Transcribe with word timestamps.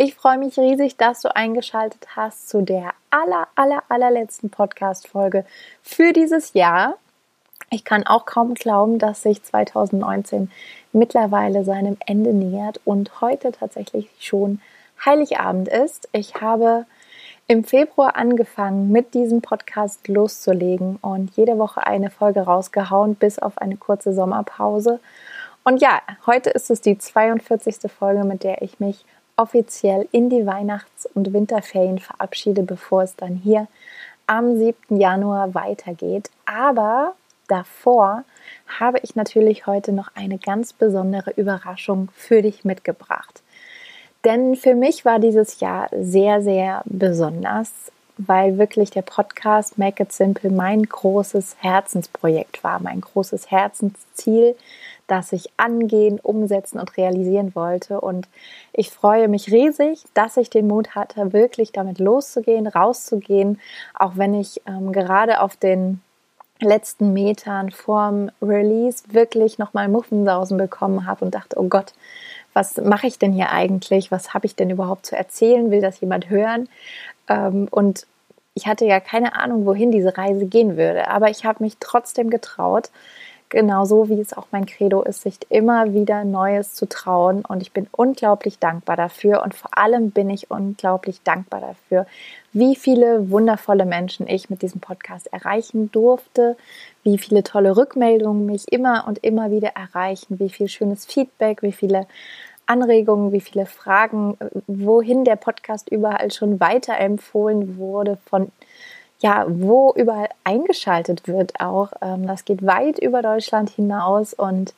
Ich 0.00 0.14
freue 0.14 0.38
mich 0.38 0.56
riesig, 0.56 0.96
dass 0.96 1.22
du 1.22 1.34
eingeschaltet 1.34 2.06
hast 2.14 2.48
zu 2.48 2.62
der 2.62 2.92
aller, 3.10 3.48
aller, 3.56 3.82
allerletzten 3.88 4.48
Podcast-Folge 4.48 5.44
für 5.82 6.12
dieses 6.12 6.52
Jahr. 6.52 6.94
Ich 7.70 7.84
kann 7.84 8.06
auch 8.06 8.24
kaum 8.24 8.54
glauben, 8.54 9.00
dass 9.00 9.24
sich 9.24 9.42
2019 9.42 10.52
mittlerweile 10.92 11.64
seinem 11.64 11.96
Ende 12.06 12.32
nähert 12.32 12.80
und 12.84 13.20
heute 13.20 13.50
tatsächlich 13.50 14.08
schon 14.20 14.60
Heiligabend 15.04 15.66
ist. 15.66 16.08
Ich 16.12 16.36
habe 16.36 16.86
im 17.48 17.64
Februar 17.64 18.14
angefangen, 18.14 18.92
mit 18.92 19.14
diesem 19.14 19.42
Podcast 19.42 20.06
loszulegen 20.06 20.94
und 21.02 21.36
jede 21.36 21.58
Woche 21.58 21.84
eine 21.84 22.10
Folge 22.10 22.42
rausgehauen, 22.42 23.16
bis 23.16 23.40
auf 23.40 23.58
eine 23.58 23.76
kurze 23.76 24.14
Sommerpause. 24.14 25.00
Und 25.64 25.82
ja, 25.82 26.00
heute 26.24 26.50
ist 26.50 26.70
es 26.70 26.82
die 26.82 26.98
42. 26.98 27.90
Folge, 27.90 28.22
mit 28.22 28.44
der 28.44 28.62
ich 28.62 28.78
mich 28.78 29.04
offiziell 29.38 30.06
in 30.12 30.28
die 30.28 30.44
Weihnachts- 30.46 31.06
und 31.14 31.32
Winterferien 31.32 31.98
verabschiede, 31.98 32.62
bevor 32.62 33.04
es 33.04 33.16
dann 33.16 33.36
hier 33.36 33.68
am 34.26 34.58
7. 34.58 34.98
Januar 34.98 35.54
weitergeht. 35.54 36.30
Aber 36.44 37.14
davor 37.46 38.24
habe 38.78 38.98
ich 39.02 39.16
natürlich 39.16 39.66
heute 39.66 39.92
noch 39.92 40.10
eine 40.14 40.38
ganz 40.38 40.72
besondere 40.72 41.30
Überraschung 41.30 42.10
für 42.14 42.42
dich 42.42 42.64
mitgebracht. 42.64 43.42
Denn 44.24 44.56
für 44.56 44.74
mich 44.74 45.04
war 45.04 45.20
dieses 45.20 45.60
Jahr 45.60 45.88
sehr, 45.92 46.42
sehr 46.42 46.82
besonders, 46.84 47.70
weil 48.18 48.58
wirklich 48.58 48.90
der 48.90 49.02
Podcast 49.02 49.78
Make 49.78 50.02
It 50.02 50.12
Simple 50.12 50.50
mein 50.50 50.82
großes 50.82 51.56
Herzensprojekt 51.60 52.64
war, 52.64 52.80
mein 52.82 53.00
großes 53.00 53.50
Herzensziel, 53.50 54.56
das 55.08 55.32
ich 55.32 55.50
angehen, 55.56 56.20
umsetzen 56.20 56.78
und 56.78 56.96
realisieren 56.96 57.54
wollte. 57.54 58.00
Und 58.00 58.28
ich 58.72 58.90
freue 58.90 59.26
mich 59.26 59.50
riesig, 59.50 60.04
dass 60.14 60.36
ich 60.36 60.50
den 60.50 60.68
Mut 60.68 60.94
hatte, 60.94 61.32
wirklich 61.32 61.72
damit 61.72 61.98
loszugehen, 61.98 62.68
rauszugehen, 62.68 63.58
auch 63.94 64.12
wenn 64.14 64.34
ich 64.34 64.62
ähm, 64.66 64.92
gerade 64.92 65.40
auf 65.40 65.56
den 65.56 66.00
letzten 66.60 67.12
Metern 67.12 67.70
vorm 67.70 68.30
Release 68.42 69.04
wirklich 69.10 69.58
nochmal 69.58 69.88
Muffensausen 69.88 70.58
bekommen 70.58 71.06
habe 71.06 71.24
und 71.24 71.34
dachte, 71.34 71.58
oh 71.58 71.68
Gott, 71.68 71.94
was 72.52 72.76
mache 72.76 73.06
ich 73.06 73.18
denn 73.18 73.32
hier 73.32 73.50
eigentlich? 73.50 74.10
Was 74.10 74.34
habe 74.34 74.46
ich 74.46 74.56
denn 74.56 74.70
überhaupt 74.70 75.06
zu 75.06 75.16
erzählen? 75.16 75.70
Will 75.70 75.80
das 75.80 76.00
jemand 76.00 76.28
hören? 76.28 76.68
Ähm, 77.28 77.68
und 77.70 78.06
ich 78.54 78.66
hatte 78.66 78.84
ja 78.84 78.98
keine 79.00 79.36
Ahnung, 79.36 79.66
wohin 79.66 79.92
diese 79.92 80.18
Reise 80.18 80.46
gehen 80.46 80.76
würde, 80.76 81.08
aber 81.08 81.30
ich 81.30 81.44
habe 81.44 81.62
mich 81.62 81.76
trotzdem 81.78 82.28
getraut, 82.28 82.90
genauso 83.48 84.08
wie 84.08 84.20
es 84.20 84.36
auch 84.36 84.46
mein 84.50 84.66
Credo 84.66 85.02
ist, 85.02 85.22
sich 85.22 85.38
immer 85.48 85.92
wieder 85.92 86.24
Neues 86.24 86.74
zu 86.74 86.88
trauen. 86.88 87.44
Und 87.44 87.62
ich 87.62 87.72
bin 87.72 87.86
unglaublich 87.92 88.58
dankbar 88.58 88.96
dafür. 88.96 89.42
Und 89.42 89.54
vor 89.54 89.76
allem 89.76 90.10
bin 90.10 90.30
ich 90.30 90.50
unglaublich 90.50 91.22
dankbar 91.22 91.60
dafür, 91.60 92.06
wie 92.52 92.76
viele 92.76 93.30
wundervolle 93.30 93.86
Menschen 93.86 94.26
ich 94.26 94.50
mit 94.50 94.62
diesem 94.62 94.80
Podcast 94.80 95.32
erreichen 95.32 95.90
durfte, 95.92 96.56
wie 97.02 97.18
viele 97.18 97.42
tolle 97.42 97.76
Rückmeldungen 97.76 98.46
mich 98.46 98.70
immer 98.70 99.04
und 99.06 99.18
immer 99.24 99.50
wieder 99.50 99.70
erreichen, 99.70 100.38
wie 100.38 100.50
viel 100.50 100.68
schönes 100.68 101.06
Feedback, 101.06 101.62
wie 101.62 101.72
viele 101.72 102.06
Anregungen, 102.66 103.32
wie 103.32 103.40
viele 103.40 103.64
Fragen, 103.64 104.36
wohin 104.66 105.24
der 105.24 105.36
Podcast 105.36 105.88
überall 105.88 106.30
schon 106.30 106.60
weiterempfohlen 106.60 107.78
wurde 107.78 108.18
von 108.26 108.52
ja, 109.20 109.46
wo 109.48 109.92
überall 109.96 110.28
eingeschaltet 110.44 111.26
wird 111.26 111.60
auch. 111.60 111.92
Ähm, 112.00 112.26
das 112.26 112.44
geht 112.44 112.64
weit 112.64 112.98
über 112.98 113.22
Deutschland 113.22 113.70
hinaus 113.70 114.32
und 114.32 114.74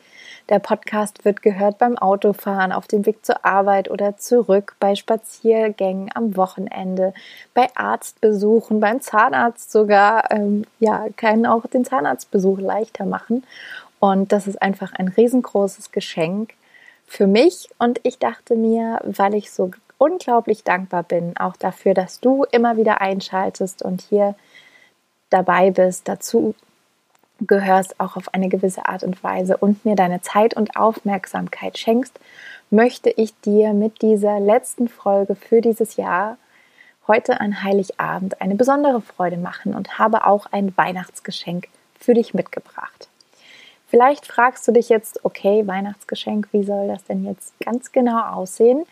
der 0.48 0.58
Podcast 0.58 1.24
wird 1.24 1.42
gehört 1.42 1.78
beim 1.78 1.96
Autofahren, 1.96 2.72
auf 2.72 2.88
dem 2.88 3.06
Weg 3.06 3.24
zur 3.24 3.44
Arbeit 3.44 3.90
oder 3.90 4.16
zurück, 4.16 4.74
bei 4.80 4.96
Spaziergängen 4.96 6.10
am 6.14 6.36
Wochenende, 6.36 7.14
bei 7.54 7.68
Arztbesuchen, 7.76 8.80
beim 8.80 9.00
Zahnarzt 9.00 9.70
sogar. 9.70 10.30
Ähm, 10.32 10.64
ja, 10.80 11.06
kann 11.16 11.46
auch 11.46 11.66
den 11.66 11.84
Zahnarztbesuch 11.84 12.58
leichter 12.58 13.06
machen. 13.06 13.44
Und 14.00 14.32
das 14.32 14.46
ist 14.46 14.60
einfach 14.60 14.92
ein 14.94 15.08
riesengroßes 15.08 15.92
Geschenk 15.92 16.54
für 17.06 17.26
mich. 17.26 17.68
Und 17.78 18.00
ich 18.02 18.18
dachte 18.18 18.56
mir, 18.56 19.00
weil 19.04 19.34
ich 19.34 19.52
so 19.52 19.70
unglaublich 20.00 20.64
dankbar 20.64 21.02
bin, 21.02 21.36
auch 21.36 21.56
dafür, 21.56 21.92
dass 21.92 22.20
du 22.20 22.44
immer 22.50 22.78
wieder 22.78 23.02
einschaltest 23.02 23.82
und 23.82 24.00
hier 24.00 24.34
dabei 25.28 25.70
bist, 25.70 26.08
dazu 26.08 26.54
gehörst, 27.40 28.00
auch 28.00 28.16
auf 28.16 28.32
eine 28.32 28.48
gewisse 28.48 28.86
Art 28.86 29.04
und 29.04 29.22
Weise 29.22 29.58
und 29.58 29.84
mir 29.84 29.96
deine 29.96 30.22
Zeit 30.22 30.54
und 30.54 30.74
Aufmerksamkeit 30.74 31.76
schenkst, 31.76 32.18
möchte 32.70 33.10
ich 33.10 33.38
dir 33.40 33.74
mit 33.74 34.00
dieser 34.00 34.40
letzten 34.40 34.88
Folge 34.88 35.34
für 35.34 35.60
dieses 35.60 35.96
Jahr 35.96 36.38
heute 37.06 37.38
an 37.40 37.62
Heiligabend 37.62 38.40
eine 38.40 38.54
besondere 38.54 39.02
Freude 39.02 39.36
machen 39.36 39.74
und 39.74 39.98
habe 39.98 40.26
auch 40.26 40.46
ein 40.50 40.74
Weihnachtsgeschenk 40.78 41.68
für 41.98 42.14
dich 42.14 42.32
mitgebracht. 42.32 43.08
Vielleicht 43.88 44.26
fragst 44.26 44.66
du 44.66 44.72
dich 44.72 44.88
jetzt, 44.88 45.24
okay, 45.26 45.66
Weihnachtsgeschenk, 45.66 46.48
wie 46.52 46.62
soll 46.62 46.88
das 46.88 47.04
denn 47.04 47.26
jetzt 47.26 47.52
ganz 47.60 47.92
genau 47.92 48.22
aussehen? 48.22 48.86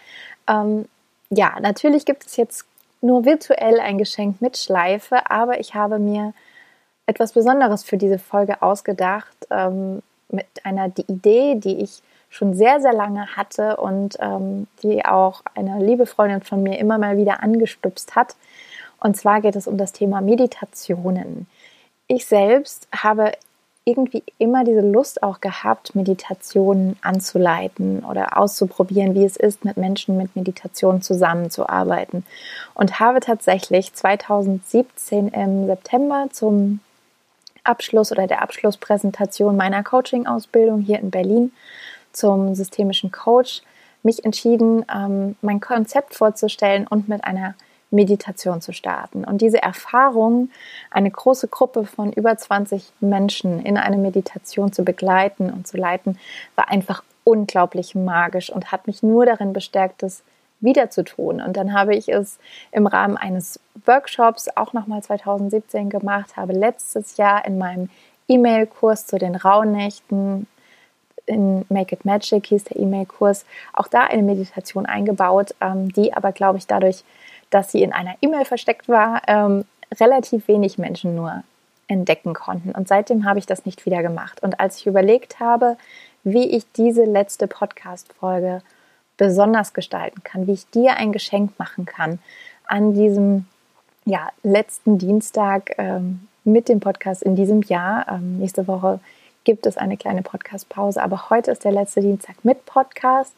Ähm, 0.49 0.87
ja, 1.31 1.59
natürlich 1.61 2.05
gibt 2.05 2.27
es 2.27 2.37
jetzt 2.37 2.65
nur 3.01 3.25
virtuell 3.25 3.81
ein 3.81 3.99
Geschenk 3.99 4.41
mit 4.41 4.57
Schleife, 4.57 5.31
aber 5.31 5.61
ich 5.61 5.75
habe 5.75 5.99
mir 5.99 6.33
etwas 7.07 7.33
Besonderes 7.33 7.85
für 7.85 7.97
diese 7.97 8.19
Folge 8.19 8.61
ausgedacht, 8.63 9.37
ähm, 9.51 10.03
mit 10.31 10.47
einer 10.65 10.93
Idee, 11.09 11.55
die 11.55 11.83
ich 11.83 12.03
schon 12.29 12.55
sehr, 12.55 12.81
sehr 12.81 12.93
lange 12.93 13.37
hatte 13.37 13.79
und 13.79 14.17
ähm, 14.21 14.67
die 14.83 15.05
auch 15.05 15.43
eine 15.55 15.83
liebe 15.83 16.05
Freundin 16.05 16.43
von 16.43 16.63
mir 16.63 16.79
immer 16.79 16.99
mal 16.99 17.17
wieder 17.17 17.43
angestupst 17.43 18.15
hat. 18.15 18.37
Und 19.01 19.17
zwar 19.17 19.41
geht 19.41 19.57
es 19.57 19.67
um 19.67 19.79
das 19.79 19.93
Thema 19.93 20.21
Meditationen. 20.21 21.47
Ich 22.09 22.27
selbst 22.27 22.89
habe 22.93 23.33
irgendwie 23.89 24.23
immer 24.37 24.65
diese 24.65 24.83
Lust 24.83 25.23
auch 25.23 25.41
gehabt, 25.41 25.95
Meditationen 25.95 26.97
anzuleiten 27.01 28.05
oder 28.05 28.37
auszuprobieren, 28.37 29.15
wie 29.15 29.25
es 29.25 29.37
ist, 29.37 29.65
mit 29.65 29.79
Menschen 29.79 30.19
mit 30.19 30.37
Meditation 30.37 31.01
zusammenzuarbeiten. 31.01 32.27
Und 32.75 33.01
habe 33.01 33.21
tatsächlich 33.21 33.95
2017 33.95 35.29
im 35.29 35.67
September 35.67 36.27
zum 36.31 36.81
Abschluss 37.65 38.13
oder 38.13 38.27
der 38.27 38.43
Abschlusspräsentation 38.43 39.57
meiner 39.57 39.83
Coaching-Ausbildung 39.83 40.83
hier 40.83 40.99
in 40.99 41.11
Berlin 41.11 41.53
zum 42.13 42.55
systemischen 42.55 43.11
Coach 43.11 43.63
mich 44.03 44.25
entschieden, 44.25 44.85
ähm, 44.95 45.37
mein 45.41 45.61
Konzept 45.61 46.15
vorzustellen 46.15 46.87
und 46.87 47.09
mit 47.09 47.25
einer 47.25 47.55
Meditation 47.91 48.61
zu 48.61 48.73
starten. 48.73 49.25
Und 49.25 49.41
diese 49.41 49.63
Erfahrung, 49.63 50.51
eine 50.91 51.11
große 51.11 51.49
Gruppe 51.49 51.85
von 51.85 52.13
über 52.13 52.37
20 52.37 52.93
Menschen 53.01 53.65
in 53.65 53.77
eine 53.77 53.97
Meditation 53.97 54.73
zu 54.73 54.85
begleiten 54.85 55.51
und 55.51 55.67
zu 55.67 55.77
leiten, 55.77 56.19
war 56.55 56.69
einfach 56.69 57.03
unglaublich 57.25 57.95
magisch 57.95 58.51
und 58.51 58.73
hat 58.73 58.87
mich 58.87 59.03
nur 59.03 59.27
darin 59.27 59.53
bestärkt, 59.53 60.03
das 60.03 60.23
wieder 60.61 60.91
zu 60.91 61.05
tun. 61.05 61.41
Und 61.41 61.57
dann 61.57 61.73
habe 61.73 61.95
ich 61.95 62.09
es 62.09 62.39
im 62.73 62.87
Rahmen 62.87 63.17
eines 63.17 63.61
Workshops 63.87 64.49
auch 64.57 64.73
nochmal 64.73 65.03
2017 65.03 65.89
gemacht, 65.89 66.37
habe 66.37 66.53
letztes 66.53 67.17
Jahr 67.17 67.45
in 67.45 67.59
meinem 67.59 67.91
E-Mail-Kurs 68.29 69.07
zu 69.07 69.19
den 69.19 69.37
Rauhnächten 69.37 70.47
in 71.29 71.65
Make 71.69 71.95
It 71.95 72.05
Magic 72.05 72.47
hieß 72.47 72.65
der 72.65 72.79
E-Mail-Kurs, 72.79 73.45
auch 73.75 73.87
da 73.87 74.05
eine 74.05 74.23
Meditation 74.23 74.87
eingebaut, 74.87 75.55
ähm, 75.61 75.93
die 75.93 76.15
aber, 76.15 76.33
glaube 76.33 76.59
ich, 76.59 76.67
dadurch 76.67 77.05
dass 77.51 77.73
sie 77.73 77.83
in 77.83 77.93
einer 77.93 78.15
E-Mail 78.21 78.45
versteckt 78.45 78.89
war, 78.89 79.23
ähm, 79.27 79.65
relativ 80.01 80.49
wenig 80.49 80.79
Menschen 80.79 81.15
nur 81.15 81.43
entdecken 81.87 82.35
konnten. 82.35 82.73
Und 82.73 82.89
seitdem 82.89 83.25
habe 83.25 83.39
ich 83.39 83.47
das 83.47 83.65
nicht 83.65 83.87
wieder 83.87 84.03
gemacht. 84.03 84.43
Und 84.43 84.61
als 84.61 84.79
ich 84.79 84.87
überlegt 84.87 85.41
habe, 85.41 85.77
wie 86.23 86.51
ich 86.51 86.71
diese 86.73 87.05
letzte 87.05 87.47
Podcast-Folge 87.47 88.63
besonders 89.17 89.73
gestalten 89.73 90.23
kann, 90.23 90.47
wie 90.47 90.53
ich 90.53 90.69
dir 90.71 90.97
ein 90.97 91.13
Geschenk 91.13 91.59
machen 91.59 91.87
kann 91.87 92.19
an 92.67 92.95
diesem 92.95 93.47
ja, 94.05 94.29
letzten 94.43 94.99
Dienstag 94.99 95.75
ähm, 95.79 96.29
mit 96.45 96.69
dem 96.69 96.81
Podcast 96.81 97.23
in 97.23 97.37
diesem 97.37 97.63
Jahr. 97.63 98.07
Ähm, 98.09 98.39
nächste 98.39 98.69
Woche 98.69 99.01
gibt 99.45 99.67
es 99.67 99.77
eine 99.77 99.97
kleine 99.97 100.23
Podcast-Pause, 100.23 101.03
aber 101.03 101.31
heute 101.31 101.51
ist 101.51 101.65
der 101.65 101.73
letzte 101.73 102.01
Dienstag 102.01 102.37
mit 102.45 102.65
Podcast. 102.67 103.35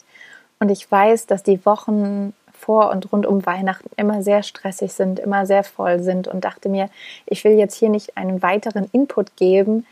Und 0.58 0.68
ich 0.68 0.90
weiß, 0.90 1.26
dass 1.26 1.42
die 1.42 1.64
Wochen 1.64 2.34
vor 2.60 2.90
und 2.90 3.12
rund 3.12 3.26
um 3.26 3.44
Weihnachten 3.46 3.90
immer 3.96 4.22
sehr 4.22 4.42
stressig 4.42 4.92
sind, 4.92 5.18
immer 5.18 5.46
sehr 5.46 5.64
voll 5.64 6.00
sind 6.00 6.28
und 6.28 6.44
dachte 6.44 6.68
mir, 6.68 6.88
ich 7.26 7.42
will 7.44 7.52
jetzt 7.52 7.74
hier 7.74 7.88
nicht 7.88 8.16
einen 8.16 8.42
weiteren 8.42 8.88
Input 8.92 9.36
geben, 9.36 9.86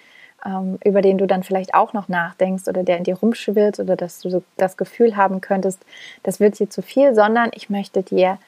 ähm, 0.44 0.78
über 0.84 1.02
den 1.02 1.18
du 1.18 1.26
dann 1.26 1.42
vielleicht 1.42 1.74
auch 1.74 1.92
noch 1.92 2.08
nachdenkst 2.08 2.68
oder 2.68 2.84
der 2.84 2.98
in 2.98 3.04
dir 3.04 3.16
rumschwirrt 3.16 3.80
oder 3.80 3.96
dass 3.96 4.20
du 4.20 4.42
das 4.56 4.76
Gefühl 4.76 5.16
haben 5.16 5.40
könntest, 5.40 5.80
das 6.22 6.40
wird 6.40 6.58
dir 6.58 6.70
zu 6.70 6.82
viel, 6.82 7.14
sondern 7.14 7.50
ich 7.54 7.70
möchte 7.70 8.02
dir 8.02 8.38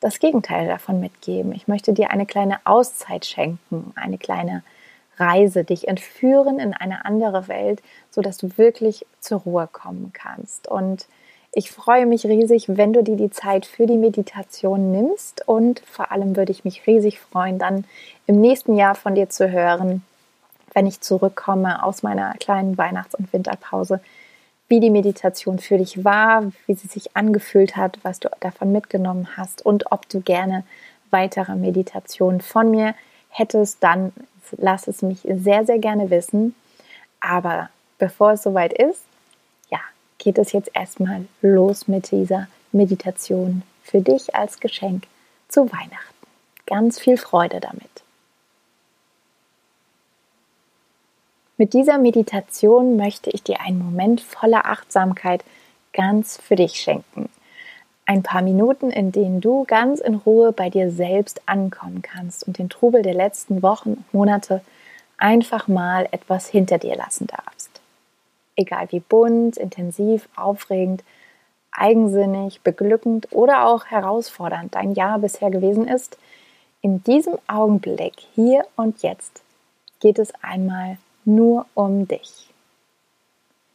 das 0.00 0.18
Gegenteil 0.18 0.66
davon 0.66 1.00
mitgeben. 1.00 1.52
Ich 1.52 1.68
möchte 1.68 1.92
dir 1.92 2.10
eine 2.10 2.26
kleine 2.26 2.58
Auszeit 2.64 3.26
schenken, 3.26 3.92
eine 3.96 4.18
kleine 4.18 4.62
Reise, 5.18 5.64
dich 5.64 5.86
entführen 5.86 6.58
in 6.58 6.72
eine 6.74 7.04
andere 7.04 7.46
Welt, 7.48 7.82
so 8.10 8.22
dass 8.22 8.38
du 8.38 8.56
wirklich 8.56 9.06
zur 9.20 9.40
Ruhe 9.40 9.68
kommen 9.70 10.12
kannst. 10.14 10.66
Und 10.66 11.06
ich 11.52 11.70
freue 11.72 12.06
mich 12.06 12.24
riesig, 12.24 12.66
wenn 12.68 12.92
du 12.92 13.02
dir 13.02 13.16
die 13.16 13.30
Zeit 13.30 13.66
für 13.66 13.86
die 13.86 13.96
Meditation 13.96 14.92
nimmst 14.92 15.46
und 15.48 15.80
vor 15.80 16.12
allem 16.12 16.36
würde 16.36 16.52
ich 16.52 16.64
mich 16.64 16.86
riesig 16.86 17.18
freuen, 17.18 17.58
dann 17.58 17.84
im 18.26 18.40
nächsten 18.40 18.76
Jahr 18.76 18.94
von 18.94 19.16
dir 19.16 19.28
zu 19.28 19.50
hören, 19.50 20.04
wenn 20.74 20.86
ich 20.86 21.00
zurückkomme 21.00 21.82
aus 21.82 22.04
meiner 22.04 22.34
kleinen 22.34 22.78
Weihnachts- 22.78 23.16
und 23.16 23.32
Winterpause, 23.32 24.00
wie 24.68 24.78
die 24.78 24.90
Meditation 24.90 25.58
für 25.58 25.78
dich 25.78 26.04
war, 26.04 26.52
wie 26.66 26.74
sie 26.74 26.86
sich 26.86 27.16
angefühlt 27.16 27.76
hat, 27.76 27.98
was 28.04 28.20
du 28.20 28.28
davon 28.38 28.70
mitgenommen 28.70 29.36
hast 29.36 29.66
und 29.66 29.90
ob 29.90 30.08
du 30.08 30.20
gerne 30.20 30.62
weitere 31.10 31.56
Meditationen 31.56 32.40
von 32.40 32.70
mir 32.70 32.94
hättest, 33.30 33.82
dann 33.82 34.12
lass 34.56 34.86
es 34.86 35.02
mich 35.02 35.22
sehr, 35.22 35.66
sehr 35.66 35.80
gerne 35.80 36.10
wissen. 36.10 36.54
Aber 37.18 37.68
bevor 37.98 38.32
es 38.32 38.44
soweit 38.44 38.72
ist, 38.72 39.02
geht 40.20 40.38
es 40.38 40.52
jetzt 40.52 40.70
erstmal 40.74 41.26
los 41.42 41.88
mit 41.88 42.12
dieser 42.12 42.46
Meditation 42.70 43.62
für 43.82 44.00
dich 44.00 44.36
als 44.36 44.60
Geschenk 44.60 45.08
zu 45.48 45.72
Weihnachten. 45.72 46.26
Ganz 46.66 47.00
viel 47.00 47.16
Freude 47.16 47.58
damit. 47.58 47.90
Mit 51.56 51.74
dieser 51.74 51.98
Meditation 51.98 52.96
möchte 52.96 53.30
ich 53.30 53.42
dir 53.42 53.60
einen 53.60 53.78
Moment 53.78 54.20
voller 54.20 54.66
Achtsamkeit 54.66 55.44
ganz 55.92 56.38
für 56.38 56.56
dich 56.56 56.76
schenken. 56.76 57.28
Ein 58.06 58.22
paar 58.22 58.42
Minuten, 58.42 58.90
in 58.90 59.12
denen 59.12 59.40
du 59.40 59.64
ganz 59.64 60.00
in 60.00 60.14
Ruhe 60.14 60.52
bei 60.52 60.70
dir 60.70 60.90
selbst 60.90 61.42
ankommen 61.46 62.02
kannst 62.02 62.46
und 62.46 62.58
den 62.58 62.70
Trubel 62.70 63.02
der 63.02 63.14
letzten 63.14 63.62
Wochen 63.62 63.90
und 63.94 64.14
Monate 64.14 64.62
einfach 65.18 65.68
mal 65.68 66.08
etwas 66.12 66.48
hinter 66.48 66.78
dir 66.78 66.96
lassen 66.96 67.26
darfst. 67.26 67.59
Egal 68.56 68.88
wie 68.90 69.00
bunt, 69.00 69.56
intensiv, 69.56 70.28
aufregend, 70.36 71.02
eigensinnig, 71.72 72.60
beglückend 72.62 73.28
oder 73.30 73.66
auch 73.66 73.86
herausfordernd 73.86 74.74
dein 74.74 74.94
Jahr 74.94 75.18
bisher 75.18 75.50
gewesen 75.50 75.86
ist, 75.86 76.18
in 76.82 77.02
diesem 77.04 77.38
Augenblick, 77.46 78.14
hier 78.34 78.66
und 78.76 79.02
jetzt, 79.02 79.42
geht 80.00 80.18
es 80.18 80.32
einmal 80.42 80.96
nur 81.24 81.66
um 81.74 82.08
dich. 82.08 82.50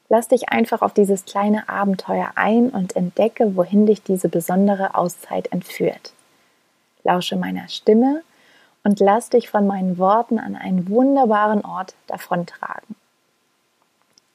Lass 0.09 0.27
dich 0.27 0.49
einfach 0.49 0.81
auf 0.81 0.93
dieses 0.93 1.25
kleine 1.25 1.67
Abenteuer 1.67 2.31
ein 2.35 2.69
und 2.69 2.95
entdecke, 2.95 3.55
wohin 3.55 3.85
dich 3.85 4.03
diese 4.03 4.29
besondere 4.29 4.95
Auszeit 4.95 5.51
entführt. 5.51 6.13
Lausche 7.03 7.35
meiner 7.35 7.67
Stimme 7.69 8.21
und 8.83 8.99
lass 8.99 9.29
dich 9.29 9.49
von 9.49 9.65
meinen 9.65 9.97
Worten 9.97 10.37
an 10.39 10.55
einen 10.55 10.89
wunderbaren 10.89 11.65
Ort 11.65 11.95
davontragen. 12.07 12.94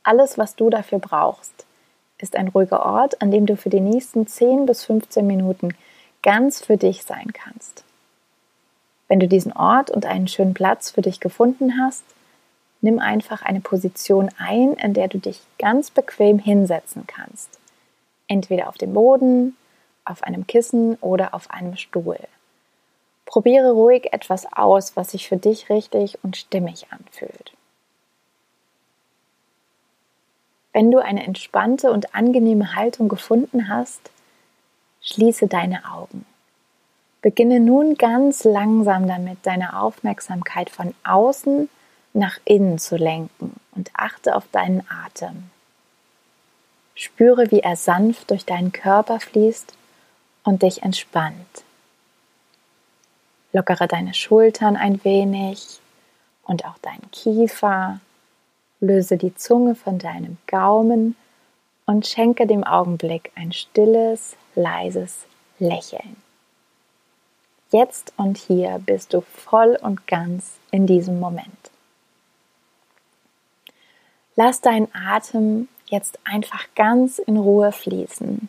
Alles, 0.02 0.38
was 0.38 0.56
du 0.56 0.70
dafür 0.70 0.98
brauchst, 0.98 1.66
ist 2.18 2.36
ein 2.36 2.48
ruhiger 2.48 2.84
Ort, 2.84 3.20
an 3.20 3.30
dem 3.30 3.46
du 3.46 3.56
für 3.56 3.70
die 3.70 3.80
nächsten 3.80 4.26
10 4.26 4.66
bis 4.66 4.84
15 4.84 5.26
Minuten 5.26 5.74
ganz 6.22 6.64
für 6.64 6.76
dich 6.76 7.02
sein 7.02 7.32
kannst. 7.32 7.84
Wenn 9.08 9.20
du 9.20 9.28
diesen 9.28 9.52
Ort 9.52 9.90
und 9.90 10.06
einen 10.06 10.28
schönen 10.28 10.54
Platz 10.54 10.90
für 10.90 11.02
dich 11.02 11.20
gefunden 11.20 11.80
hast, 11.80 12.04
nimm 12.80 12.98
einfach 12.98 13.42
eine 13.42 13.60
Position 13.60 14.30
ein, 14.38 14.74
in 14.74 14.94
der 14.94 15.08
du 15.08 15.18
dich 15.18 15.42
ganz 15.58 15.90
bequem 15.90 16.38
hinsetzen 16.38 17.06
kannst. 17.06 17.58
Entweder 18.26 18.68
auf 18.68 18.78
dem 18.78 18.94
Boden, 18.94 19.56
auf 20.04 20.22
einem 20.22 20.46
Kissen 20.46 20.94
oder 20.96 21.34
auf 21.34 21.50
einem 21.50 21.76
Stuhl. 21.76 22.18
Probiere 23.26 23.72
ruhig 23.72 24.12
etwas 24.12 24.50
aus, 24.52 24.96
was 24.96 25.10
sich 25.10 25.28
für 25.28 25.36
dich 25.36 25.68
richtig 25.68 26.18
und 26.22 26.36
stimmig 26.36 26.86
anfühlt. 26.90 27.52
Wenn 30.72 30.90
du 30.90 30.98
eine 30.98 31.24
entspannte 31.24 31.90
und 31.90 32.14
angenehme 32.14 32.74
Haltung 32.74 33.08
gefunden 33.08 33.68
hast, 33.68 34.10
schließe 35.02 35.48
deine 35.48 35.90
Augen. 35.90 36.26
Beginne 37.22 37.60
nun 37.60 37.96
ganz 37.96 38.44
langsam 38.44 39.06
damit, 39.06 39.38
deine 39.42 39.78
Aufmerksamkeit 39.80 40.70
von 40.70 40.94
außen 41.04 41.68
nach 42.12 42.38
innen 42.44 42.78
zu 42.78 42.96
lenken 42.96 43.56
und 43.72 43.90
achte 43.94 44.34
auf 44.34 44.44
deinen 44.52 44.86
Atem. 44.88 45.50
Spüre, 46.94 47.50
wie 47.50 47.60
er 47.60 47.76
sanft 47.76 48.30
durch 48.30 48.44
deinen 48.44 48.72
Körper 48.72 49.20
fließt 49.20 49.74
und 50.44 50.62
dich 50.62 50.82
entspannt. 50.82 51.64
Lockere 53.52 53.88
deine 53.88 54.14
Schultern 54.14 54.76
ein 54.76 55.02
wenig 55.04 55.80
und 56.44 56.64
auch 56.64 56.78
deinen 56.78 57.10
Kiefer. 57.10 58.00
Löse 58.80 59.16
die 59.16 59.34
Zunge 59.34 59.74
von 59.74 59.98
deinem 59.98 60.38
Gaumen 60.46 61.16
und 61.86 62.06
schenke 62.06 62.46
dem 62.46 62.64
Augenblick 62.64 63.30
ein 63.34 63.52
stilles, 63.52 64.36
leises 64.54 65.26
Lächeln. 65.58 66.16
Jetzt 67.70 68.12
und 68.16 68.38
hier 68.38 68.80
bist 68.84 69.12
du 69.12 69.20
voll 69.20 69.78
und 69.80 70.06
ganz 70.06 70.54
in 70.70 70.86
diesem 70.86 71.20
Moment. 71.20 71.70
Lass 74.34 74.60
deinen 74.60 74.88
Atem 74.94 75.68
jetzt 75.86 76.18
einfach 76.24 76.66
ganz 76.74 77.18
in 77.18 77.36
Ruhe 77.36 77.72
fließen. 77.72 78.48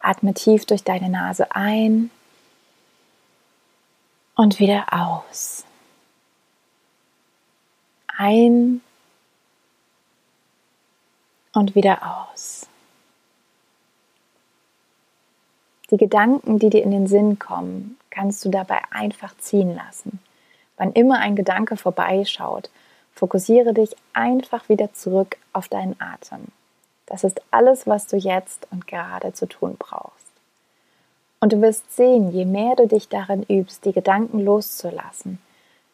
Atme 0.00 0.34
tief 0.34 0.66
durch 0.66 0.82
deine 0.82 1.08
Nase 1.08 1.54
ein 1.54 2.10
und 4.34 4.58
wieder 4.58 4.86
aus. 4.92 5.64
Ein 8.08 8.80
und 11.54 11.74
wieder 11.74 12.28
aus. 12.28 12.66
Die 15.90 15.96
Gedanken, 15.96 16.58
die 16.58 16.70
dir 16.70 16.82
in 16.82 16.90
den 16.90 17.06
Sinn 17.06 17.38
kommen, 17.38 17.98
kannst 18.10 18.44
du 18.44 18.50
dabei 18.50 18.80
einfach 18.90 19.36
ziehen 19.38 19.74
lassen. 19.74 20.20
Wann 20.76 20.92
immer 20.92 21.20
ein 21.20 21.36
Gedanke 21.36 21.76
vorbeischaut, 21.76 22.70
Fokussiere 23.14 23.72
dich 23.72 23.94
einfach 24.12 24.68
wieder 24.68 24.92
zurück 24.92 25.36
auf 25.52 25.68
deinen 25.68 25.96
Atem. 26.00 26.48
Das 27.06 27.22
ist 27.22 27.40
alles, 27.50 27.86
was 27.86 28.06
du 28.06 28.16
jetzt 28.16 28.66
und 28.70 28.88
gerade 28.88 29.32
zu 29.32 29.46
tun 29.46 29.76
brauchst. 29.78 30.24
Und 31.38 31.52
du 31.52 31.60
wirst 31.60 31.94
sehen, 31.94 32.32
je 32.32 32.44
mehr 32.44 32.74
du 32.74 32.88
dich 32.88 33.08
darin 33.08 33.44
übst, 33.44 33.84
die 33.84 33.92
Gedanken 33.92 34.40
loszulassen, 34.40 35.38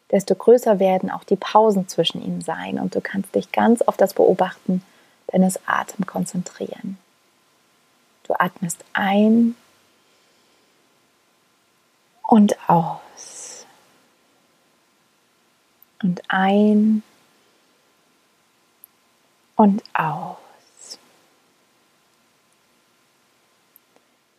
desto 0.09 0.33
größer 0.33 0.79
werden 0.79 1.11
auch 1.11 1.23
die 1.23 1.35
Pausen 1.35 1.87
zwischen 1.87 2.23
ihnen 2.23 2.41
sein 2.41 2.79
und 2.79 2.95
du 2.95 3.01
kannst 3.01 3.35
dich 3.35 3.51
ganz 3.51 3.81
auf 3.81 3.97
das 3.97 4.13
Beobachten 4.13 4.83
deines 5.31 5.59
Atems 5.67 6.07
konzentrieren. 6.07 6.97
Du 8.23 8.33
atmest 8.33 8.83
ein 8.93 9.55
und 12.27 12.57
aus. 12.69 13.65
Und 16.01 16.21
ein 16.29 17.03
und 19.55 19.83
aus. 19.93 20.37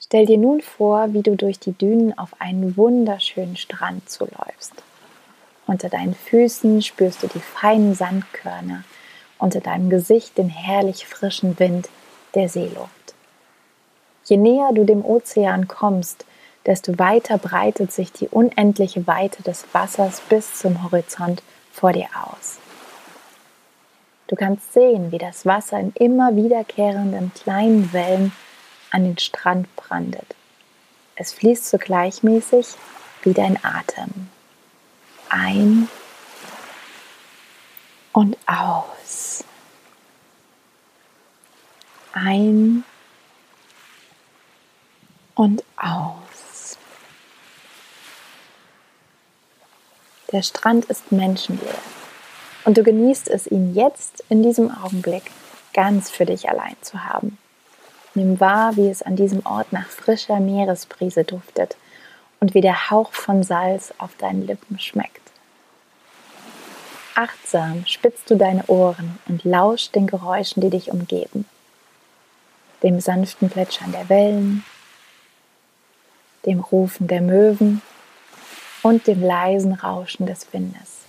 Stell 0.01 0.27
dir 0.27 0.39
nun 0.39 0.61
vor, 0.61 1.15
wie 1.15 1.23
du 1.23 1.37
durch 1.37 1.59
die 1.59 1.73
Dünen 1.73 2.19
auf 2.19 2.39
einen 2.41 2.77
wunderschönen 2.77 3.57
Strand 3.57 4.11
zuläufst. 4.11 4.75
Unter 5.67 5.89
deinen 5.89 6.15
Füßen 6.15 6.83
spürst 6.83 7.23
du 7.23 7.29
die 7.29 7.41
feinen 7.41 7.95
Sandkörner, 7.95 8.85
unter 9.43 9.61
deinem 9.61 9.91
Gesicht 9.91 10.39
den 10.39 10.49
herrlich 10.49 11.07
frischen 11.07 11.59
Wind 11.59 11.89
der 12.35 12.49
Seeluft. 12.49 13.15
Je 14.25 14.37
näher 14.37 14.71
du 14.73 14.85
dem 14.85 15.05
Ozean 15.05 15.67
kommst, 15.67 16.25
desto 16.65 16.99
weiter 16.99 17.39
breitet 17.39 17.93
sich 17.93 18.13
die 18.13 18.29
unendliche 18.29 19.07
Weite 19.07 19.43
des 19.43 19.67
Wassers 19.73 20.21
bis 20.29 20.55
zum 20.55 20.85
Horizont 20.85 21.43
vor 21.73 21.93
dir 21.93 22.07
aus. 22.15 22.59
Du 24.29 24.37
kannst 24.37 24.73
sehen, 24.73 25.11
wie 25.11 25.19
das 25.19 25.45
Wasser 25.45 25.79
in 25.79 25.93
immer 25.97 26.37
wiederkehrenden 26.37 27.33
kleinen 27.35 27.93
Wellen 27.93 28.33
an 28.91 29.05
den 29.05 29.19
Strand 29.19 29.75
brandet. 29.75 30.37
Es 31.17 31.33
fließt 31.33 31.69
so 31.69 31.79
gleichmäßig 31.79 32.69
wie 33.23 33.35
dein 33.35 33.59
Atem. 33.63 34.29
Ein 35.29 35.89
und 38.13 38.39
aus. 38.47 38.92
Ein 42.25 42.85
und 45.35 45.65
aus. 45.77 46.79
Der 50.31 50.43
Strand 50.43 50.85
ist 50.85 51.11
menschenleer 51.11 51.75
und 52.65 52.79
du 52.79 52.85
genießt 52.85 53.29
es, 53.29 53.49
ihn 53.49 53.75
jetzt 53.75 54.23
in 54.29 54.45
diesem 54.45 54.71
Augenblick 54.71 55.25
ganz 55.75 56.11
für 56.11 56.25
dich 56.25 56.49
allein 56.49 56.77
zu 56.81 57.03
haben. 57.05 57.39
Nimm 58.15 58.39
wahr, 58.39 58.77
wie 58.77 58.89
es 58.89 59.03
an 59.03 59.17
diesem 59.17 59.45
Ort 59.45 59.73
nach 59.73 59.89
frischer 59.89 60.39
Meeresbrise 60.39 61.25
duftet 61.25 61.77
und 62.39 62.55
wie 62.55 62.61
der 62.61 62.91
Hauch 62.91 63.13
von 63.13 63.43
Salz 63.43 63.93
auf 63.99 64.15
deinen 64.17 64.47
Lippen 64.47 64.79
schmeckt. 64.79 65.23
Achtsam 67.17 67.85
spitzt 67.87 68.31
du 68.31 68.37
deine 68.37 68.65
Ohren 68.67 69.19
und 69.27 69.43
lauscht 69.43 69.97
den 69.97 70.07
Geräuschen, 70.07 70.61
die 70.61 70.71
dich 70.71 70.93
umgeben. 70.93 71.47
Dem 72.83 73.01
sanften 73.01 73.49
Plätschern 73.49 73.93
der 73.93 74.09
Wellen, 74.09 74.65
dem 76.47 76.61
Rufen 76.61 77.07
der 77.07 77.21
Möwen 77.21 77.83
und 78.83 79.07
dem 79.07 79.23
leisen 79.23 79.75
Rauschen 79.75 80.27
des 80.27 80.53
Windes. 80.53 81.03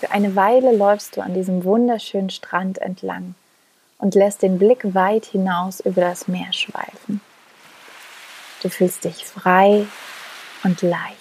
Für 0.00 0.10
eine 0.10 0.34
Weile 0.34 0.76
läufst 0.76 1.16
du 1.16 1.22
an 1.22 1.32
diesem 1.32 1.64
wunderschönen 1.64 2.30
Strand 2.30 2.78
entlang 2.78 3.34
und 3.98 4.14
lässt 4.14 4.42
den 4.42 4.58
Blick 4.58 4.94
weit 4.94 5.26
hinaus 5.26 5.80
über 5.80 6.00
das 6.00 6.28
Meer 6.28 6.52
schweifen. 6.52 7.20
Du 8.62 8.68
fühlst 8.68 9.04
dich 9.04 9.24
frei 9.24 9.86
und 10.64 10.82
leicht. 10.82 11.16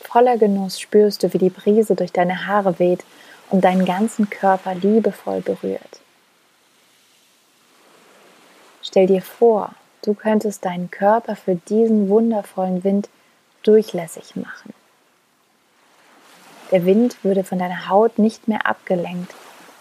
Voller 0.00 0.38
Genuss 0.38 0.80
spürst 0.80 1.22
du, 1.22 1.32
wie 1.32 1.38
die 1.38 1.50
Brise 1.50 1.94
durch 1.94 2.12
deine 2.12 2.46
Haare 2.46 2.78
weht 2.78 3.04
und 3.48 3.64
deinen 3.64 3.84
ganzen 3.84 4.28
Körper 4.28 4.74
liebevoll 4.74 5.40
berührt. 5.40 6.00
Stell 8.82 9.06
dir 9.06 9.22
vor, 9.22 9.74
du 10.02 10.14
könntest 10.14 10.64
deinen 10.64 10.90
Körper 10.90 11.36
für 11.36 11.54
diesen 11.54 12.08
wundervollen 12.08 12.82
Wind 12.84 13.08
durchlässig 13.62 14.36
machen. 14.36 14.72
Der 16.70 16.86
Wind 16.86 17.22
würde 17.24 17.44
von 17.44 17.58
deiner 17.58 17.88
Haut 17.88 18.18
nicht 18.18 18.48
mehr 18.48 18.66
abgelenkt, 18.66 19.34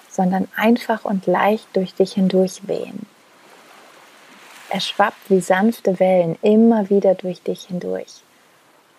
sondern 0.09 0.47
einfach 0.55 1.05
und 1.05 1.27
leicht 1.27 1.67
durch 1.73 1.93
dich 1.93 2.13
hindurch 2.13 2.67
wehen. 2.67 3.05
Er 4.69 4.81
schwappt 4.81 5.29
wie 5.29 5.39
sanfte 5.39 5.99
Wellen 5.99 6.37
immer 6.41 6.89
wieder 6.89 7.15
durch 7.15 7.41
dich 7.41 7.65
hindurch 7.65 8.21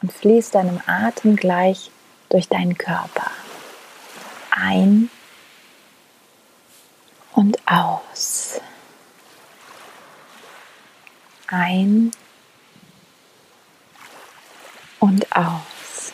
und 0.03 0.13
fließt 0.13 0.55
deinem 0.55 0.81
Atem 0.87 1.37
gleich 1.37 1.91
durch 2.29 2.49
deinen 2.49 2.79
Körper. 2.79 3.31
Ein 4.51 5.11
und 7.35 7.59
aus. 7.67 8.61
Ein 11.53 12.13
und 15.01 15.37
aus. 15.37 16.13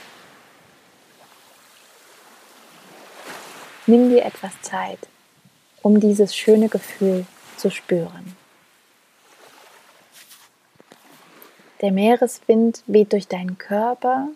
Nimm 3.85 4.09
dir 4.09 4.25
etwas 4.25 4.59
Zeit, 4.63 4.99
um 5.83 6.01
dieses 6.01 6.35
schöne 6.35 6.71
Gefühl 6.71 7.27
zu 7.59 7.71
spüren. 7.71 8.35
Der 11.83 11.93
Meereswind 11.93 12.83
weht 12.87 13.13
durch 13.13 13.29
deinen 13.29 13.59
Körper, 13.59 14.29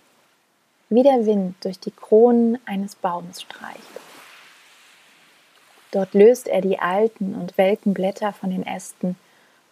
wie 0.90 1.02
der 1.02 1.24
Wind 1.24 1.56
durch 1.64 1.80
die 1.80 1.92
Kronen 1.92 2.58
eines 2.66 2.94
Baumes 2.94 3.40
streicht. 3.40 3.80
Dort 5.92 6.12
löst 6.12 6.46
er 6.46 6.60
die 6.60 6.78
alten 6.78 7.34
und 7.34 7.56
welken 7.56 7.94
Blätter 7.94 8.34
von 8.34 8.50
den 8.50 8.66
Ästen, 8.66 9.16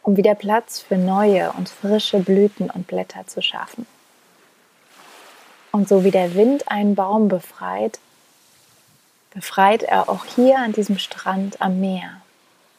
um 0.08 0.16
wieder 0.16 0.34
Platz 0.34 0.80
für 0.80 0.96
neue 0.96 1.52
und 1.52 1.68
frische 1.68 2.20
Blüten 2.20 2.70
und 2.70 2.86
Blätter 2.86 3.26
zu 3.26 3.42
schaffen. 3.42 3.86
Und 5.70 5.86
so 5.86 6.02
wie 6.02 6.10
der 6.10 6.34
Wind 6.34 6.70
einen 6.70 6.94
Baum 6.94 7.28
befreit, 7.28 7.98
befreit 9.34 9.82
er 9.82 10.08
auch 10.08 10.24
hier 10.24 10.60
an 10.60 10.72
diesem 10.72 10.96
Strand 10.96 11.60
am 11.60 11.80
Meer 11.80 12.22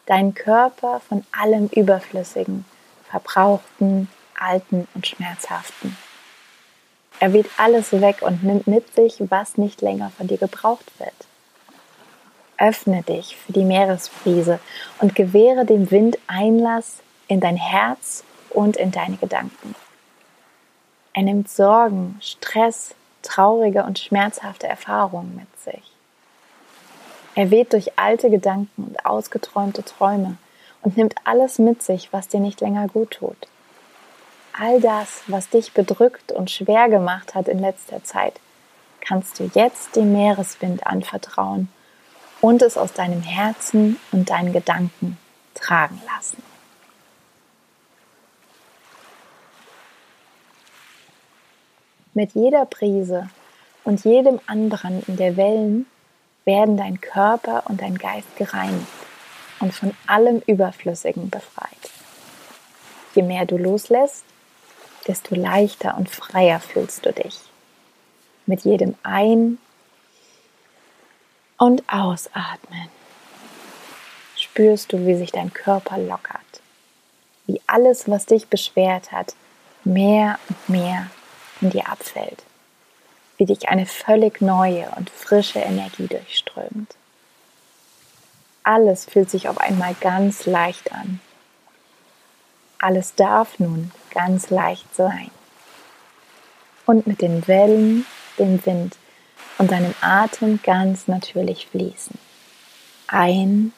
deinen 0.07 0.33
Körper 0.33 1.01
von 1.07 1.23
allem 1.31 1.67
Überflüssigen, 1.67 2.65
Verbrauchten, 3.07 4.09
Alten 4.39 4.87
und 4.95 5.05
Schmerzhaften. 5.05 5.95
Er 7.19 7.31
weht 7.31 7.51
alles 7.57 7.91
weg 7.91 8.23
und 8.23 8.43
nimmt 8.43 8.65
mit 8.65 8.95
sich, 8.95 9.17
was 9.19 9.55
nicht 9.55 9.83
länger 9.83 10.11
von 10.17 10.25
dir 10.25 10.39
gebraucht 10.39 10.91
wird. 10.97 11.13
Öffne 12.57 13.03
dich 13.03 13.35
für 13.35 13.53
die 13.53 13.65
Meeresbrise 13.65 14.59
und 14.97 15.13
gewähre 15.13 15.65
dem 15.65 15.91
Wind 15.91 16.17
Einlass 16.25 17.03
in 17.29 17.39
dein 17.39 17.55
Herz 17.55 18.25
und 18.49 18.75
in 18.75 18.91
deine 18.91 19.15
Gedanken. 19.15 19.75
Er 21.13 21.23
nimmt 21.23 21.49
Sorgen, 21.49 22.17
Stress, 22.21 22.95
traurige 23.21 23.83
und 23.83 23.99
schmerzhafte 23.99 24.67
Erfahrungen 24.67 25.35
mit 25.35 25.59
sich. 25.61 25.83
Er 27.35 27.51
weht 27.51 27.71
durch 27.71 27.97
alte 27.97 28.29
Gedanken 28.29 28.83
und 28.83 29.05
ausgeträumte 29.05 29.83
Träume 29.85 30.37
und 30.81 30.97
nimmt 30.97 31.15
alles 31.23 31.59
mit 31.59 31.83
sich, 31.83 32.11
was 32.11 32.27
dir 32.27 32.39
nicht 32.39 32.61
länger 32.61 32.87
gut 32.87 33.11
tut. 33.11 33.47
All 34.59 34.81
das, 34.81 35.21
was 35.27 35.49
dich 35.49 35.73
bedrückt 35.73 36.31
und 36.31 36.51
schwer 36.51 36.89
gemacht 36.89 37.35
hat 37.35 37.47
in 37.47 37.59
letzter 37.59 38.03
Zeit, 38.03 38.39
kannst 38.99 39.39
du 39.39 39.49
jetzt 39.53 39.95
dem 39.95 40.11
Meereswind 40.11 40.85
anvertrauen 40.85 41.69
und 42.41 42.61
es 42.61 42.77
aus 42.77 42.93
deinem 42.93 43.21
Herzen 43.21 43.99
und 44.11 44.29
deinen 44.29 44.51
Gedanken 44.51 45.17
tragen 45.53 46.01
lassen. 46.13 46.48
Mit 52.19 52.33
jeder 52.33 52.65
Prise 52.65 53.29
und 53.85 54.03
jedem 54.03 54.41
Anbranden 54.45 55.15
der 55.15 55.37
Wellen 55.37 55.85
werden 56.43 56.75
dein 56.75 56.99
Körper 56.99 57.63
und 57.67 57.79
dein 57.79 57.97
Geist 57.97 58.35
gereinigt 58.35 58.91
und 59.61 59.73
von 59.73 59.95
allem 60.05 60.41
Überflüssigen 60.45 61.29
befreit. 61.29 61.69
Je 63.15 63.21
mehr 63.21 63.45
du 63.45 63.55
loslässt, 63.55 64.25
desto 65.07 65.33
leichter 65.33 65.95
und 65.97 66.09
freier 66.09 66.59
fühlst 66.59 67.05
du 67.05 67.13
dich. 67.13 67.39
Mit 68.45 68.65
jedem 68.65 68.95
Ein- 69.01 69.57
und 71.57 71.87
Ausatmen 71.87 72.89
spürst 74.35 74.91
du, 74.91 75.07
wie 75.07 75.15
sich 75.15 75.31
dein 75.31 75.53
Körper 75.53 75.97
lockert, 75.97 76.61
wie 77.47 77.61
alles, 77.65 78.09
was 78.09 78.25
dich 78.25 78.47
beschwert 78.47 79.13
hat, 79.13 79.35
mehr 79.85 80.37
und 80.49 80.67
mehr 80.67 81.09
in 81.61 81.69
dir 81.69 81.87
abfällt 81.87 82.43
wie 83.39 83.45
dich 83.45 83.69
eine 83.69 83.85
völlig 83.85 84.41
neue 84.41 84.91
und 84.97 85.09
frische 85.09 85.59
Energie 85.59 86.07
durchströmt. 86.07 86.93
Alles 88.63 89.05
fühlt 89.05 89.31
sich 89.31 89.47
auf 89.47 89.57
einmal 89.57 89.95
ganz 89.95 90.45
leicht 90.45 90.91
an. 90.91 91.21
Alles 92.77 93.15
darf 93.15 93.57
nun 93.57 93.91
ganz 94.13 94.49
leicht 94.49 94.93
sein. 94.93 95.31
Und 96.85 97.07
mit 97.07 97.21
den 97.21 97.47
Wellen, 97.47 98.05
dem 98.37 98.63
Wind 98.65 98.97
und 99.57 99.71
deinem 99.71 99.95
Atem 100.01 100.59
ganz 100.61 101.07
natürlich 101.07 101.67
fließen. 101.67 102.17
Ein 103.07 103.71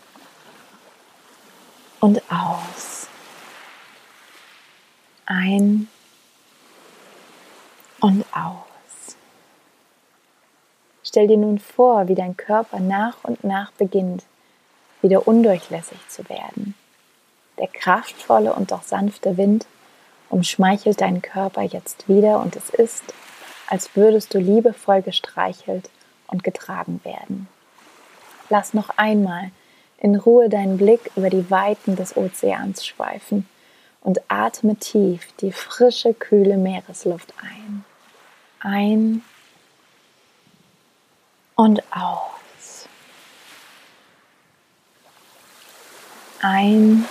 und 1.99 2.21
aus. 2.31 3.07
Ein 5.27 5.87
und 8.01 8.25
aus. 8.33 9.15
Stell 11.03 11.27
dir 11.27 11.37
nun 11.37 11.59
vor, 11.59 12.07
wie 12.07 12.15
dein 12.15 12.35
Körper 12.35 12.79
nach 12.79 13.23
und 13.23 13.43
nach 13.43 13.71
beginnt, 13.71 14.23
wieder 15.01 15.27
undurchlässig 15.27 15.97
zu 16.09 16.27
werden. 16.29 16.75
Der 17.57 17.67
kraftvolle 17.67 18.53
und 18.53 18.71
doch 18.71 18.83
sanfte 18.83 19.37
Wind 19.37 19.65
umschmeichelt 20.29 21.01
deinen 21.01 21.21
Körper 21.21 21.61
jetzt 21.61 22.07
wieder 22.07 22.39
und 22.39 22.55
es 22.55 22.69
ist, 22.69 23.13
als 23.67 23.95
würdest 23.95 24.33
du 24.33 24.39
liebevoll 24.39 25.01
gestreichelt 25.01 25.89
und 26.27 26.43
getragen 26.43 27.01
werden. 27.03 27.47
Lass 28.49 28.73
noch 28.73 28.89
einmal 28.97 29.51
in 29.97 30.15
Ruhe 30.15 30.49
deinen 30.49 30.77
Blick 30.77 31.11
über 31.15 31.29
die 31.29 31.51
Weiten 31.51 31.95
des 31.95 32.17
Ozeans 32.17 32.85
schweifen 32.85 33.47
und 34.01 34.21
atme 34.29 34.75
tief 34.75 35.27
die 35.41 35.51
frische, 35.51 36.13
kühle 36.13 36.57
Meeresluft 36.57 37.33
ein. 37.41 37.85
Ein 38.63 39.23
und 41.55 41.81
aus. 41.91 42.87
Ein 46.41 47.05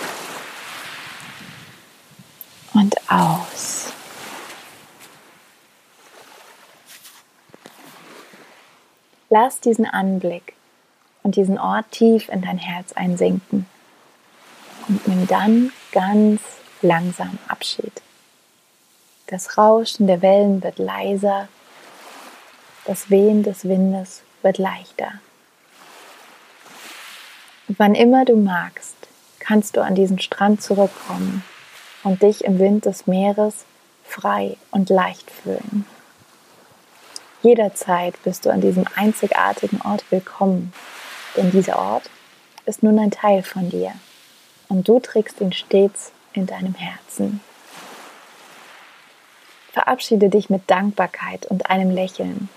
und 2.72 2.94
aus. 3.10 3.92
Lass 9.28 9.58
diesen 9.58 9.86
Anblick 9.86 10.54
und 11.24 11.34
diesen 11.34 11.58
Ort 11.58 11.90
tief 11.90 12.28
in 12.28 12.42
dein 12.42 12.58
Herz 12.58 12.92
einsinken 12.92 13.66
und 14.86 15.08
nimm 15.08 15.26
dann 15.26 15.72
ganz 15.90 16.40
langsam 16.80 17.40
Abschied. 17.48 18.02
Das 19.30 19.56
Rauschen 19.56 20.08
der 20.08 20.22
Wellen 20.22 20.60
wird 20.64 20.80
leiser, 20.80 21.46
das 22.84 23.10
Wehen 23.10 23.44
des 23.44 23.64
Windes 23.64 24.22
wird 24.42 24.58
leichter. 24.58 25.12
Und 27.68 27.78
wann 27.78 27.94
immer 27.94 28.24
du 28.24 28.34
magst, 28.34 28.96
kannst 29.38 29.76
du 29.76 29.84
an 29.84 29.94
diesen 29.94 30.18
Strand 30.18 30.62
zurückkommen 30.62 31.44
und 32.02 32.22
dich 32.22 32.42
im 32.42 32.58
Wind 32.58 32.86
des 32.86 33.06
Meeres 33.06 33.66
frei 34.02 34.56
und 34.72 34.90
leicht 34.90 35.30
fühlen. 35.30 35.86
Jederzeit 37.42 38.20
bist 38.24 38.46
du 38.46 38.50
an 38.50 38.60
diesem 38.60 38.84
einzigartigen 38.96 39.80
Ort 39.82 40.04
willkommen, 40.10 40.72
denn 41.36 41.52
dieser 41.52 41.78
Ort 41.78 42.10
ist 42.66 42.82
nun 42.82 42.98
ein 42.98 43.12
Teil 43.12 43.44
von 43.44 43.70
dir 43.70 43.92
und 44.68 44.88
du 44.88 44.98
trägst 44.98 45.40
ihn 45.40 45.52
stets 45.52 46.10
in 46.32 46.46
deinem 46.46 46.74
Herzen. 46.74 47.40
Verabschiede 49.72 50.28
dich 50.28 50.50
mit 50.50 50.70
Dankbarkeit 50.70 51.46
und 51.46 51.70
einem 51.70 51.90
Lächeln 51.90 52.48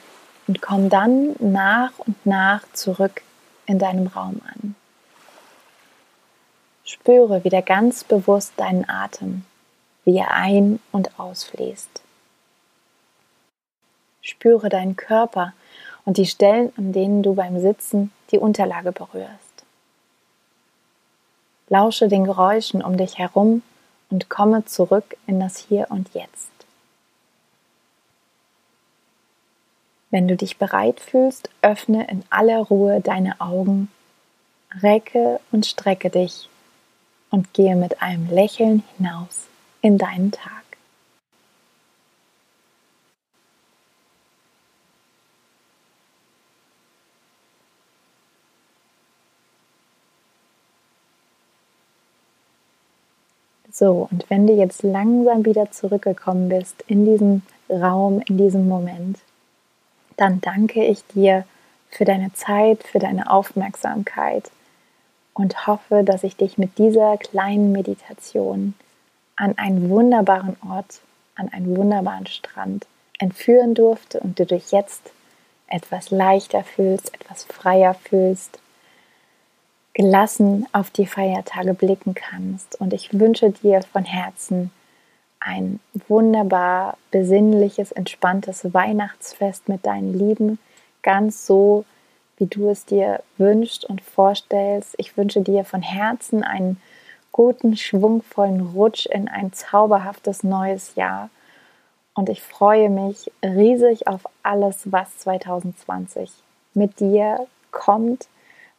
und 0.48 0.62
komm 0.62 0.90
dann 0.90 1.36
nach 1.40 1.92
und 2.00 2.26
nach 2.26 2.64
zurück 2.74 3.22
in 3.66 3.80
deinem 3.80 4.08
Raum 4.08 4.42
an. 4.54 4.76
Spüre 6.84 7.44
wieder 7.44 7.62
ganz 7.62 8.04
bewusst 8.04 8.54
deinen 8.58 8.88
Atem, 8.90 9.46
wie 10.06 10.18
er 10.18 10.32
ein- 10.32 10.80
und 10.92 11.20
ausfließt. 11.20 12.02
Spüre 14.22 14.70
deinen 14.70 14.96
Körper 14.96 15.54
und 16.06 16.18
die 16.18 16.26
Stellen, 16.26 16.74
an 16.78 16.94
denen 16.94 17.24
du 17.24 17.36
beim 17.36 17.60
Sitzen 17.60 18.12
die 18.32 18.40
Unterlage 18.40 18.92
berührst. 18.92 19.66
Lausche 21.70 22.08
den 22.08 22.26
Geräuschen 22.26 22.84
um 22.84 22.98
dich 22.98 23.18
herum 23.18 23.62
und 24.10 24.30
komme 24.30 24.66
zurück 24.66 25.18
in 25.28 25.40
das 25.40 25.58
Hier 25.58 25.88
und 25.90 26.14
Jetzt. 26.14 26.53
Wenn 30.14 30.28
du 30.28 30.38
dich 30.38 30.60
bereit 30.60 31.00
fühlst, 31.00 31.50
öffne 31.64 32.08
in 32.08 32.24
aller 32.30 32.60
Ruhe 32.60 33.02
deine 33.02 33.42
Augen, 33.42 33.90
recke 34.80 35.40
und 35.52 35.66
strecke 35.66 36.12
dich 36.12 36.50
und 37.32 37.52
gehe 37.56 37.76
mit 37.76 38.04
einem 38.04 38.30
Lächeln 38.30 38.84
hinaus 38.96 39.48
in 39.82 39.98
deinen 39.98 40.32
Tag. 40.32 40.52
So, 53.72 54.08
und 54.12 54.30
wenn 54.30 54.46
du 54.46 54.54
jetzt 54.54 54.84
langsam 54.84 55.44
wieder 55.44 55.72
zurückgekommen 55.72 56.50
bist 56.50 56.84
in 56.86 57.04
diesem 57.04 57.42
Raum, 57.68 58.22
in 58.28 58.38
diesem 58.38 58.68
Moment, 58.68 59.18
dann 60.18 60.42
danke 60.42 60.84
ich 60.84 61.06
dir 61.08 61.46
für 61.90 62.06
deine 62.06 62.34
Zeit, 62.34 62.84
für 62.84 63.00
deine 63.00 63.30
Aufmerksamkeit 63.30 64.52
und 65.34 65.68
hoffe, 65.68 66.04
dass 66.04 66.24
ich 66.24 66.36
dich 66.36 66.58
mit 66.58 66.78
dieser 66.78 67.18
kleinen 67.18 67.72
Meditation 67.72 68.74
an 69.36 69.58
einen 69.58 69.90
wunderbaren 69.90 70.58
Ort, 70.70 71.02
an 71.36 71.50
einen 71.50 71.76
wunderbaren 71.76 72.28
Strand 72.28 72.86
entführen 73.20 73.74
durfte 73.74 74.20
und 74.20 74.40
du 74.40 74.46
dich 74.46 74.72
jetzt 74.72 75.12
etwas 75.68 76.12
leichter 76.12 76.64
fühlst, 76.64 77.14
etwas 77.14 77.46
freier 77.46 77.94
fühlst, 77.96 78.60
gelassen 79.94 80.68
auf 80.72 80.90
die 80.92 81.08
Feiertage 81.08 81.74
blicken 81.74 82.14
kannst. 82.14 82.80
Und 82.80 82.94
ich 82.94 83.20
wünsche 83.20 83.52
dir 83.52 83.82
von 83.92 84.04
Herzen 84.04 84.72
ein 85.46 85.80
wunderbar 86.08 86.98
besinnliches, 87.12 87.92
entspanntes 87.92 88.74
Weihnachtsfest 88.74 89.70
mit 89.70 89.86
deinen 89.86 90.18
Lieben, 90.18 90.60
ganz 91.02 91.46
so, 91.46 91.86
wie 92.38 92.46
du 92.46 92.70
es 92.70 92.86
dir 92.86 93.22
wünschst 93.38 93.86
und 93.86 94.02
vorstellst. 94.02 94.96
Ich 94.98 95.18
wünsche 95.18 95.42
dir 95.42 95.66
von 95.66 95.82
Herzen 95.82 96.44
einen 96.44 96.82
guten, 97.32 97.76
schwungvollen 97.76 98.62
Rutsch 98.74 99.06
in 99.06 99.28
ein 99.28 99.54
zauberhaftes 99.54 100.44
neues 100.44 100.96
Jahr. 100.96 101.30
Und 102.16 102.30
ich 102.30 102.42
freue 102.42 102.90
mich 102.90 103.32
riesig 103.44 104.08
auf 104.08 104.22
alles, 104.44 104.92
was 104.92 105.18
2020 105.20 106.32
mit 106.74 107.00
dir 107.00 107.48
kommt, 107.72 108.28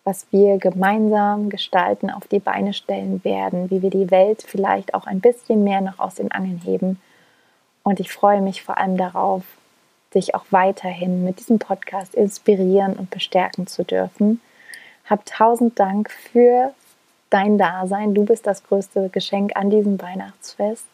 was 0.05 0.27
wir 0.31 0.59
gemeinsam 0.59 1.49
gestalten, 1.49 2.11
auf 2.11 2.29
die 2.29 2.38
Beine 2.38 2.75
stellen 2.75 3.25
werden, 3.25 3.71
wie 3.71 3.81
wir 3.81 3.90
die 3.90 4.11
Welt 4.11 4.45
vielleicht 4.47 4.95
auch 4.95 5.07
ein 5.07 5.21
bisschen 5.21 5.64
mehr 5.64 5.81
noch 5.81 5.99
aus 5.99 6.17
den 6.17 6.31
Angeln 6.31 6.61
heben. 6.62 7.01
Und 7.83 8.01
ich 8.01 8.12
freue 8.12 8.43
mich 8.43 8.62
vor 8.62 8.77
allem 8.77 8.99
darauf, 8.99 9.43
dich 10.14 10.35
auch 10.35 10.45
weiterhin 10.51 11.25
mit 11.25 11.40
diesem 11.40 11.59
Podcast 11.59 12.14
inspirieren 12.14 12.95
und 12.95 13.11
bestärken 13.11 13.67
zu 13.67 13.83
dürfen. 13.83 14.40
Hab 15.07 15.25
tausend 15.27 15.79
Dank 15.79 16.11
für 16.11 16.73
dein 17.31 17.59
Dasein. 17.59 18.14
Du 18.14 18.25
bist 18.25 18.47
das 18.47 18.62
größte 18.62 19.09
Geschenk 19.09 19.57
an 19.57 19.71
diesem 19.71 20.01
Weihnachtsfest. 20.01 20.87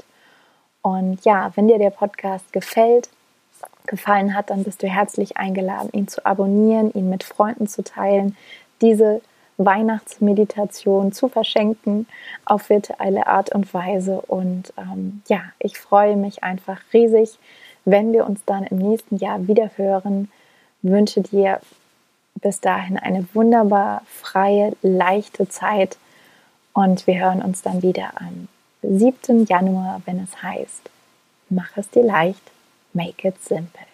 Und 0.82 1.24
ja, 1.24 1.52
wenn 1.54 1.68
dir 1.68 1.78
der 1.78 1.90
Podcast 1.90 2.52
gefällt, 2.52 3.10
gefallen 3.86 4.34
hat, 4.34 4.50
dann 4.50 4.64
bist 4.64 4.82
du 4.82 4.88
herzlich 4.88 5.36
eingeladen, 5.36 5.90
ihn 5.92 6.08
zu 6.08 6.24
abonnieren, 6.24 6.92
ihn 6.94 7.10
mit 7.10 7.24
Freunden 7.24 7.66
zu 7.66 7.84
teilen, 7.84 8.36
diese 8.80 9.20
Weihnachtsmeditation 9.58 11.12
zu 11.12 11.28
verschenken 11.28 12.06
auf 12.44 12.70
virtuelle 12.70 13.26
Art 13.26 13.54
und 13.54 13.72
Weise. 13.74 14.20
Und 14.22 14.72
ähm, 14.78 15.22
ja, 15.28 15.40
ich 15.58 15.78
freue 15.78 16.16
mich 16.16 16.42
einfach 16.42 16.80
riesig, 16.92 17.38
wenn 17.84 18.12
wir 18.12 18.26
uns 18.26 18.40
dann 18.46 18.64
im 18.64 18.78
nächsten 18.78 19.16
Jahr 19.16 19.46
wieder 19.46 19.70
hören, 19.76 20.30
wünsche 20.82 21.20
dir 21.20 21.60
bis 22.34 22.60
dahin 22.60 22.96
eine 22.96 23.26
wunderbar 23.34 24.02
freie, 24.06 24.74
leichte 24.82 25.48
Zeit 25.48 25.98
und 26.72 27.06
wir 27.06 27.20
hören 27.20 27.42
uns 27.42 27.62
dann 27.62 27.82
wieder 27.82 28.12
am 28.14 28.48
7. 28.82 29.44
Januar, 29.44 30.00
wenn 30.06 30.22
es 30.22 30.42
heißt, 30.42 30.88
mach 31.50 31.76
es 31.76 31.90
dir 31.90 32.04
leicht, 32.04 32.42
make 32.94 33.28
it 33.28 33.42
simple. 33.42 33.89